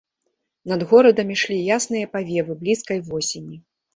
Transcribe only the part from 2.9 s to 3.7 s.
восені.